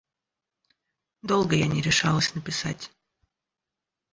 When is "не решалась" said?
1.67-2.33